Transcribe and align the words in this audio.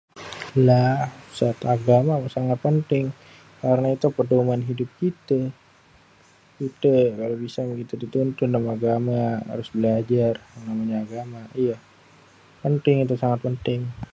lah 0.67 0.93
[sét] 1.37 1.57
agama 1.75 2.13
itu 2.21 2.29
sangat 2.37 2.57
penting 2.67 3.05
karena 3.61 3.87
itu 3.97 4.07
pédoman 4.17 4.61
hidup 4.69 4.89
kité, 4.99 5.41
kité 6.57 6.97
kalo 7.19 7.33
bisa 7.45 7.59
gitu 7.81 7.93
gituan 8.03 8.29
cuma 8.39 8.59
agama 8.77 9.19
harus 9.51 9.67
belajar 9.75 10.33
agama 11.03 11.41
[iyé], 11.63 11.75
pénting 12.61 12.97
itu 13.05 13.13
sangat 13.21 13.39
pénting. 13.45 13.81